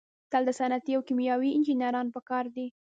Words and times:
دلته 0.31 0.51
صنعتي 0.59 0.91
او 0.95 1.01
کیمیاوي 1.07 1.49
انجینران 1.53 2.07
پکار 2.15 2.45
دي. 2.55 2.67